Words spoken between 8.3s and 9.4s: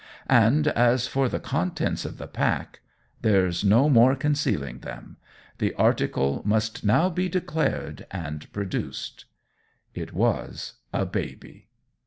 produced.